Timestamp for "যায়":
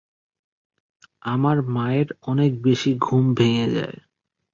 3.75-3.97